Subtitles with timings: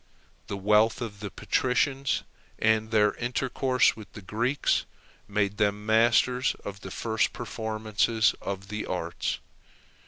[0.47, 2.23] The wealth of the patricians,
[2.57, 4.87] and their intercourse with the Greeks,
[5.27, 9.37] made them masters of the first performances of the arts.